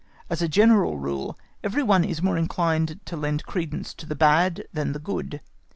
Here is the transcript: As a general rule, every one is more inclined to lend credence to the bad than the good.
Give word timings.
As 0.31 0.41
a 0.41 0.47
general 0.47 0.97
rule, 0.97 1.37
every 1.63 1.83
one 1.83 2.03
is 2.03 2.23
more 2.23 2.35
inclined 2.35 2.99
to 3.05 3.15
lend 3.15 3.45
credence 3.45 3.93
to 3.93 4.07
the 4.07 4.15
bad 4.15 4.65
than 4.73 4.93
the 4.93 4.99
good. 4.99 5.41